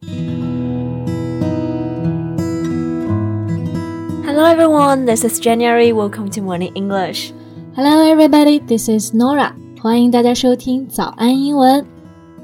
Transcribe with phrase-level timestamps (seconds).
[0.00, 0.14] Hello
[4.44, 5.92] everyone, this is January.
[5.92, 7.32] Welcome to Morning English.
[7.74, 9.52] Hello everybody, this is Norah.
[9.82, 11.84] 欢迎大家收听早安英文。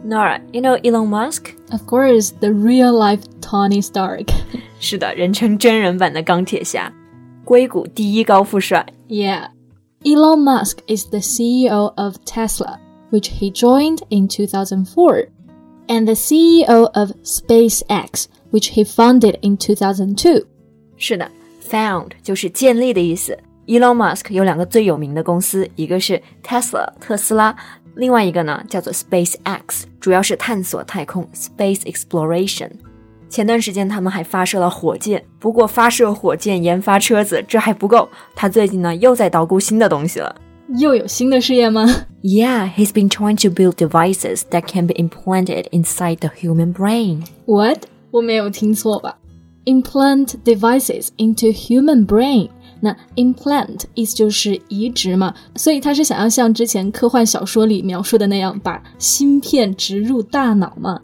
[0.05, 1.53] Norah, you know Elon Musk?
[1.71, 4.27] Of course, the real life Tony Stark.
[4.81, 6.93] 是的，人称真人版的钢铁侠，
[7.45, 8.85] 硅谷第一高富帅。
[9.09, 9.51] Yeah,
[10.03, 12.79] Elon Musk is the CEO of Tesla,
[13.13, 15.29] which he joined in 2004.
[15.89, 20.45] And the CEO of SpaceX, which he founded in 2002.
[20.97, 21.31] 是的
[21.69, 23.39] ，found 就是建立的意思。
[23.67, 27.57] Elon Musk 有两个最有名的公司，一个是 Tesla 特斯拉，
[27.95, 32.71] 另外一个呢叫做 SpaceX，主要是探索太空 space exploration。
[33.31, 40.37] 前段时间他们还发射了火箭，不过发射火箭、研发车子这还不够，他最近呢又在捣鼓新的东西了。
[40.78, 41.86] 又有新的事业吗？
[42.22, 47.24] Yeah, he's been trying to build devices that can be implanted inside the human brain.
[47.46, 47.86] What?
[48.12, 49.18] 我没有听错吧？
[49.66, 52.50] Implant devices into human brain。
[52.82, 61.00] 那 implant 意思就是移植嘛，所以他是想要像之前科幻小说里描述的那样，把芯片植入大脑嘛？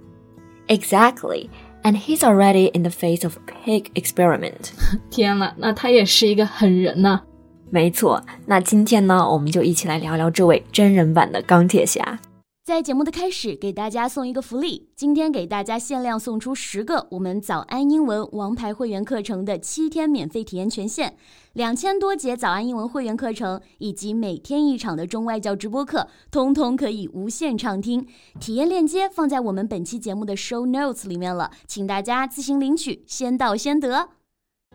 [0.67, 1.49] Exactly.
[1.83, 4.71] And he's already in the phase of pig experiment.
[5.11, 7.21] 天呐，那他也是一个狠人呐！
[7.70, 12.18] 没错，那今天呢，我们就一起来聊聊这位真人版的钢铁侠。
[12.64, 21.14] 在节目的开始，给大家送一个福利，今天给大家限量送出十个我们早安英文王牌会员课程的七天免费体验权限，
[21.52, 28.06] 两千多节早安英文会员课程以及每天一场的中外教直播课，通通可以无限畅听。
[28.38, 34.19] 体验链接放在我们本期节目的 show notes 里面了，请大家自行领取，先到先得。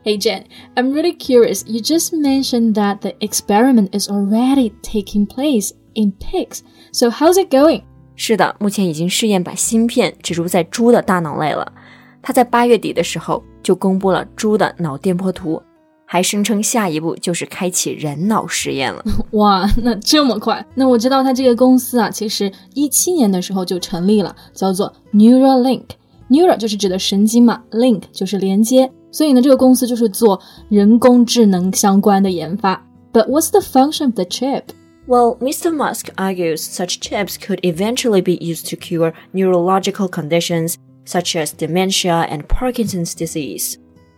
[0.05, 0.43] Hey Jen,
[0.75, 1.63] I'm really curious.
[1.65, 6.61] You just mentioned that the experiment is already taking place in pigs.
[6.91, 7.81] So how's it going?
[8.15, 11.73] 是的，目前已经试验把芯片植入在猪的大脑内了。
[12.21, 15.59] 他在八月底的时候就公布了猪的脑电波图，
[16.05, 19.03] 还声称下一步就是开启人脑实验了。
[19.31, 20.63] 哇，那这么快？
[20.75, 25.85] 那我知道他这个公司啊，其实一七年的时候就成立了，叫做 Neuralink。
[26.29, 32.86] Neural 就是指的神经嘛，Link 就是连接，所以呢，这个公司就是做人工智能相关的研发。
[33.12, 34.64] But what's the function of the chip?
[35.06, 35.72] Well, Mr.
[35.72, 42.28] Musk argues such chips could eventually be used to cure neurological conditions such as dementia
[42.28, 43.74] and Parkinson's disease.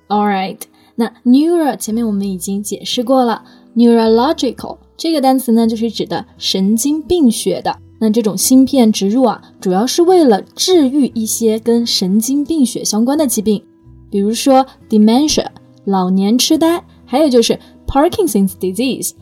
[0.09, 0.59] All right，
[0.97, 7.79] 那 neural 前面我们已经解释过了，neurological 这个单词呢，就是指的神经病学的。
[7.99, 13.65] 那这种芯片植入啊，主要是为了治愈一些跟神经病学相关的疾病，
[14.11, 15.47] 比如说 dementia
[15.85, 19.13] 老年痴呆，还有就是 Parkinson's disease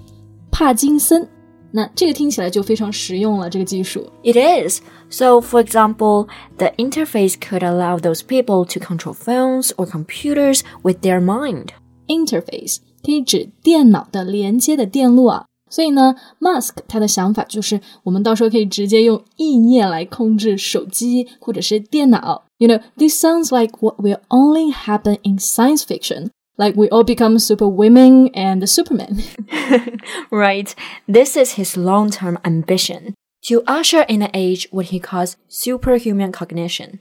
[0.50, 1.28] 帕金森。
[1.72, 4.04] 那这个听起来就非常实用了，这个技术。
[4.24, 4.80] It is.
[5.08, 6.26] So, for example,
[6.56, 11.68] the interface could allow those people to control phones or computers with their mind.
[12.08, 15.46] interface 可以指电脑的连接的电路啊。
[15.74, 22.44] 所以呢，Musk 他的想法就是，我们到时候可以直接用意念来控制手机或者是电脑。
[22.58, 26.30] You know, this sounds like what will only happen in science fiction.
[26.56, 29.22] Like we all become super women and Superman.
[30.30, 30.74] Right.
[31.06, 33.14] This is his long term ambition
[33.48, 36.98] to usher in an age what he calls superhuman cognition.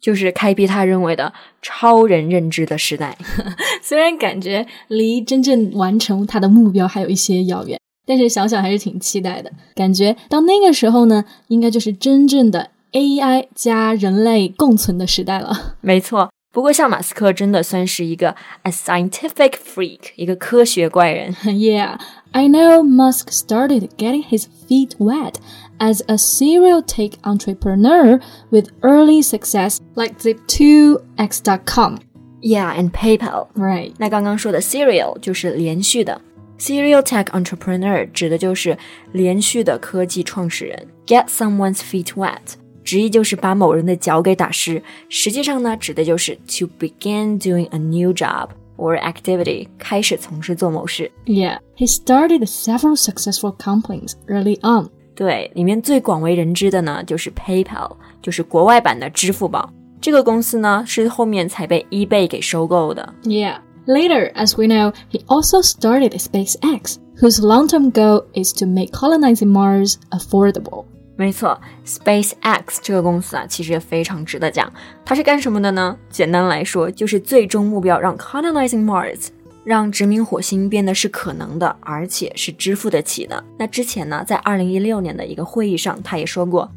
[0.00, 3.16] 就是开辟他认为的超人认知的时代。
[3.82, 15.75] 虽然感觉离真正完成他的目标还有一些遥远， 但是想想还是挺期待的，感觉到那个时候呢，应该就是真正的 AI 加人类共存的时代了。
[15.81, 21.33] 没错，不过像马斯克真的算是一个 a scientific freak，一个科学怪人。
[21.43, 21.99] Yeah,
[22.31, 25.35] I know Musk started getting his feet wet
[25.77, 28.19] as a serial tech entrepreneur
[28.49, 31.99] with early success like Zip2 X.com.
[32.41, 33.47] Yeah, and PayPal.
[33.55, 33.93] Right.
[33.97, 36.21] 那刚刚说的 serial 就是连续的。
[36.58, 38.76] ，serial tech entrepreneur 指的就是
[39.12, 40.88] 连续的科技创始人。
[41.06, 42.38] Get someone's feet wet，
[42.84, 51.10] 直译就是把某人的脚给打湿，实际上呢，指的就是 to begin doing a new job or activity，开始从事做某事。
[51.26, 54.88] Yeah, he started several successful companies early on.
[55.14, 59.70] 对，里面最广为人知的呢，就是 PayPal，就是国外版的支付宝。
[60.00, 63.14] 这个公司呢，是后面才被 eBay 给收购的。
[63.24, 63.58] Yeah.
[63.87, 69.49] Later, as we know, he also started SpaceX, whose long-term goal is to make colonizing
[69.49, 70.83] Mars affordable.
[71.15, 74.69] 没错，SpaceX 这个公司啊，其实也非常值得讲。
[75.05, 75.97] 它是干什么的呢？
[76.09, 79.29] 简单来说，就是最终目标让 colonizing Mars，
[79.63, 83.41] 让殖民火星变得是可能的，而且是支付得起的。
[83.57, 86.69] 那之前呢，在2016年的一个会议上，他也说过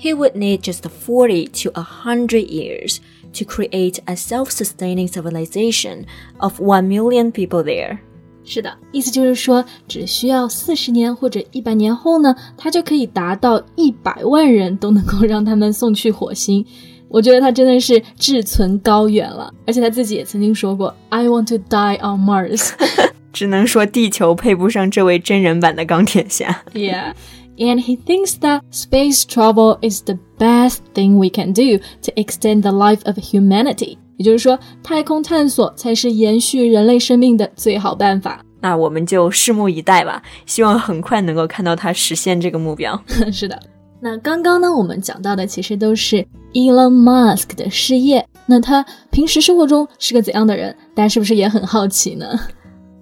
[0.00, 2.98] he would need just 40 to 100 years
[3.32, 6.04] to create a self-sustaining civilization
[6.38, 7.98] of 1 million people there.
[8.42, 16.64] 是的，意思就是说，只需要四十年或者一百年后呢，他就可以达到一百万人都能够让他们送去火星。
[17.08, 22.70] 我觉得他真的是志存高远了，而且他自己也曾经说过，I want to die on Mars。
[23.32, 26.64] 只能说地球配不上这位真人版的钢铁侠。
[26.72, 27.12] Yeah.
[27.60, 32.62] And he thinks that space travel is the best thing we can do to extend
[32.62, 33.98] the life of humanity.
[34.16, 38.42] 也就是说，太空探索才是延续人类生命的最好办法。
[38.62, 42.98] 那我们就拭目以待吧，希望很快能够看到他实现这个目标。
[43.30, 43.60] 是的。
[44.00, 48.26] 那刚刚呢，我们讲到的其实都是 Elon Musk 的事业。
[48.46, 50.74] 那他平时生活中是个怎样的人？
[50.94, 52.26] 大家是不是也很好奇呢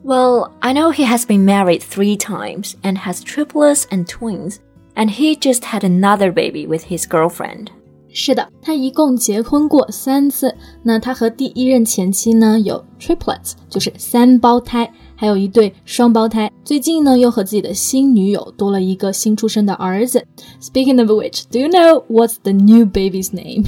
[0.07, 4.57] ？Well, I know he has been married three times and has triplets and twins,
[4.95, 7.67] and he just had another baby with his girlfriend.
[8.15, 10.55] 是的，他一共结婚过三次。
[10.83, 14.91] 那他和第一任前妻呢有 triplets，就是三胞胎。
[15.15, 16.51] 还有一对双胞胎。
[16.65, 20.25] 最近呢，又和自己的新女友多了一个新出生的儿子。
[20.61, 23.65] Speaking of which, do you know what's the new baby's name?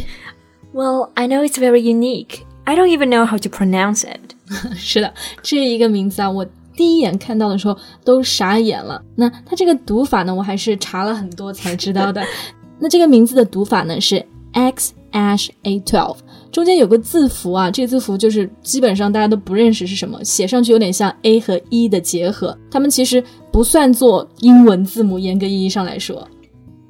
[0.74, 2.42] Well, I know it's very unique.
[2.66, 4.36] I don't even know how to pronounce it.
[4.77, 5.13] 是的，
[5.43, 9.03] 这一个名字啊，我第一眼看到的时候都傻眼了。
[9.15, 12.23] 那它这个读法呢，我还是查了很多才知道的。
[12.79, 16.17] 那这个名字的读法呢是 X Ash A twelve。
[16.51, 26.27] 中间有个字符啊，这个字符就是基本上大家都不认识是什么，写上去有点像 A 和 E 的结合，它们其实不算作英文字母，严格意义上来说，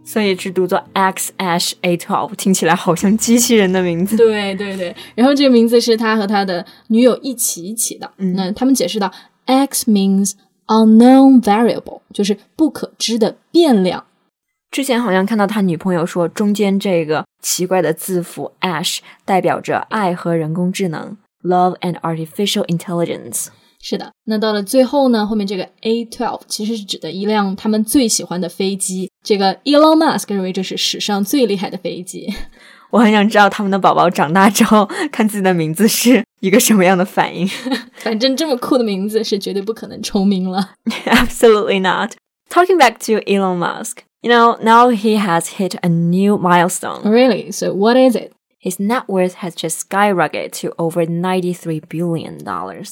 [0.05, 4.17] 所以只读作 X Ash A twelve，听起来好像机器人的名字。
[4.17, 8.11] 对对对，然后这个名字是他和他的女友一起起的。
[8.17, 9.13] 嗯，那他们解释到
[9.47, 10.33] ，X means
[10.67, 14.05] unknown variable，就是不可知的变量。
[14.71, 23.49] 之前好像看到他女朋友说，中间这个奇怪的字符 ash 代表着爱和人工智能，love and artificial intelligence。
[23.82, 29.12] 是的，那到了最后呢，后面这个 A twelve 其实是指的一辆他们最喜欢的飞机。
[29.24, 32.34] 这个 Elon Musk 认为这是史上最厉害的飞机。
[32.92, 37.48] 我很想知道他们的宝宝长大之后看自己的名字是一个什么样的反应。
[37.96, 40.72] 反正这么酷的名字是绝对不可能重名了。
[41.06, 42.14] Absolutely not.
[42.50, 44.04] Talking back to Elon Musk.
[44.22, 47.04] You know, now he has hit a new milestone.
[47.04, 47.52] Really?
[47.52, 48.32] So what is it?
[48.60, 52.40] His net worth has just skyrocketed to over $93 billion.
[52.44, 52.84] Yeah,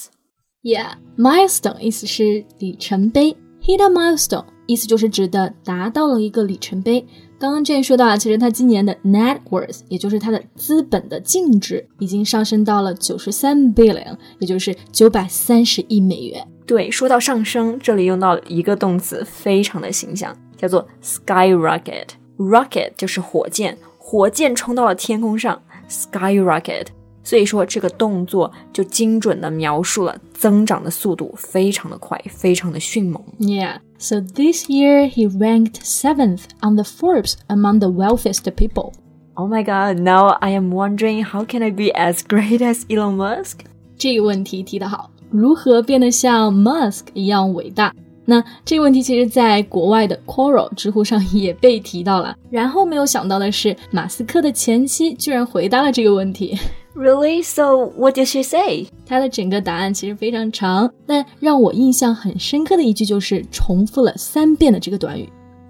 [0.69, 7.07] Yeah, milestone 意思是里程碑，hit a milestone 意思就是指的达到了一个里程碑。
[7.39, 16.47] 刚刚 Jane 说到啊，其实他今年的 net worth，也就是他的资本的净值，已经上升到了九十三 billion，也就是九百三十亿美元。
[16.67, 20.37] 对，说到上升，这里用到一个动词，非常的形象。
[20.59, 22.09] 叫做 skyrocket。
[22.37, 26.89] rocket 就是火箭，火箭冲到了天空上，skyrocket。
[27.28, 33.22] 所以说这个动作就精准的描述了增长的速度非常的快，非常的迅猛。
[33.40, 33.78] Yeah.
[33.98, 38.92] So this year he ranked seventh on the Forbes among the wealthiest people.
[39.36, 43.16] Oh my god, now I am wondering how can I be as great as Elon
[43.16, 43.60] Musk?
[43.98, 47.94] 这个问题提得好，如何变得像 Musk 一样伟大？
[48.26, 52.36] 那这个问题其实在国外的 Quora 知乎上也被提到了。
[52.50, 56.58] 然后没有想到的是，马斯克的前妻居然回答了这个问题。
[56.98, 57.44] Really?
[57.44, 58.88] So what did she say?
[59.06, 65.28] 她的整个答案其实非常长，但让我印象很深刻的一句就是重复了三遍的这个短语：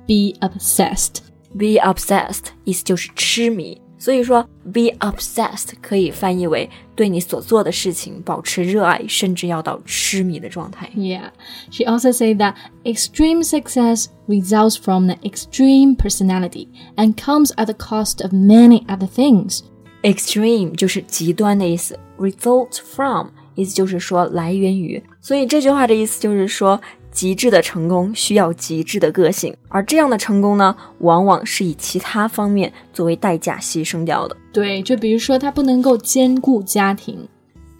[0.07, 3.79] be obsessed。be obsessed 意思就是痴迷。
[3.99, 10.89] 所以说，be obsessed 可以翻译为对你所做的事情保持热爱，甚至要到痴迷的状态。
[10.93, 11.29] Yeah,
[11.71, 17.75] she also said that extreme success results from an extreme personality and comes at the
[17.75, 19.61] cost of many other things.
[20.02, 25.02] Extreme 就是极端的意思，result from 意思就是说来源于。
[25.20, 26.80] 所以这句话的意思就是说。
[27.10, 34.36] 极致的成功需要极致的个性，而这样的成功呢，往往是以其他方面作为代价牺牲掉的。
[34.52, 37.26] 对，就比如说他不能够兼顾家庭。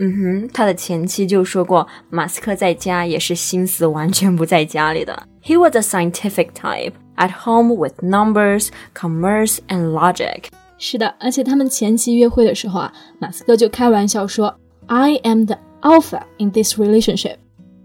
[0.00, 5.28] 嗯哼，他的前妻就说过，马斯克在家也是心思完全不在家里的。
[5.44, 10.46] He was a scientific type at home with numbers, commerce and logic。
[10.78, 14.54] 是的，而且他们前期约会的时候啊，马斯克就开玩笑说
[14.87, 17.37] ，I am the alpha in this relationship。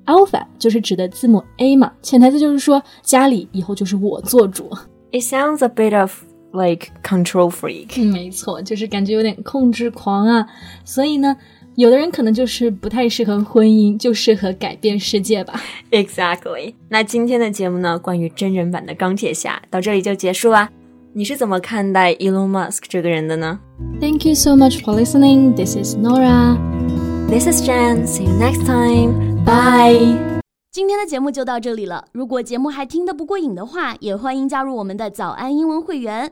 [0.05, 4.69] Alpha 就是指的字母 A 嘛，潜台词就是说家里以后就是我做主。
[5.11, 8.03] It sounds a bit of like control freak。
[8.11, 10.45] 没错，就是感觉有点控制狂啊。
[10.83, 11.35] 所以呢，
[11.75, 15.59] 有的人可能就是不太适合婚姻，就适合改变世界吧。
[15.89, 16.73] Exactly。
[16.89, 20.69] 那今天的节目呢，关于真人版的钢铁侠到这里就结束啦。
[21.15, 22.89] 你是怎么看待 Elon Musk
[24.25, 25.53] you so much for listening.
[25.53, 26.57] This is Norah.
[27.29, 28.07] This is Jen.
[28.07, 29.43] See you next time.
[29.45, 30.41] Bye.
[30.71, 32.05] 今天的节目就到这里了。
[32.13, 36.31] 如果节目还听得不过瘾的话，也欢迎加入我们的早安英文会员。